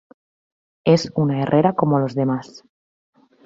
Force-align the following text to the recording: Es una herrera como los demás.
Es 0.83 1.11
una 1.13 1.43
herrera 1.43 1.73
como 1.73 1.99
los 1.99 2.15
demás. 2.15 2.63